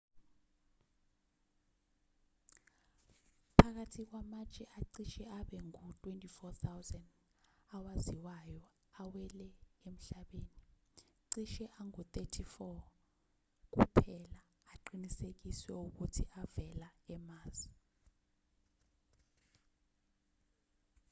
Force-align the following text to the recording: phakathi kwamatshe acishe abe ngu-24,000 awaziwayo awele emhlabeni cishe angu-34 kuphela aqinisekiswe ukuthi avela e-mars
phakathi 3.57 4.01
kwamatshe 4.09 4.63
acishe 4.79 5.23
abe 5.39 5.57
ngu-24,000 5.67 7.01
awaziwayo 7.75 8.63
awele 9.01 9.47
emhlabeni 9.87 10.55
cishe 11.31 11.65
angu-34 11.79 12.79
kuphela 13.73 14.39
aqinisekiswe 14.73 15.73
ukuthi 15.87 16.23
avela 16.41 16.87
e-mars 17.13 17.59